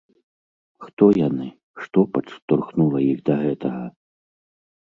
[0.85, 1.47] Хто яны,
[1.83, 3.83] што падштурхнула іх да гэтага?